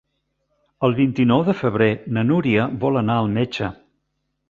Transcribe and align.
El 0.87 0.95
vint-i-nou 0.99 1.45
de 1.51 1.55
febrer 1.61 1.91
na 2.17 2.25
Núria 2.33 2.67
vol 2.87 3.01
anar 3.07 3.19
al 3.25 3.35
metge. 3.41 3.75